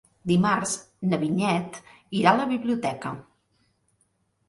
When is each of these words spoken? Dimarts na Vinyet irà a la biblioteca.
Dimarts 0.29 0.71
na 1.11 1.19
Vinyet 1.25 1.79
irà 2.23 2.35
a 2.35 2.43
la 2.43 2.51
biblioteca. 2.57 3.17